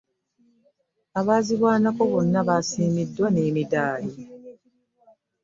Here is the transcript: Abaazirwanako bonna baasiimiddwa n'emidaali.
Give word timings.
Abaazirwanako 1.19 2.01
bonna 2.11 2.39
baasiimiddwa 2.47 3.27
n'emidaali. 3.31 4.11